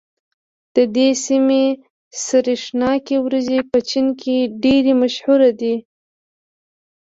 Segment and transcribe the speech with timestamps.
[0.75, 1.65] د دې سيمې
[2.25, 5.75] سرېښناکې وريجې په چين کې ډېرې مشهورې دي.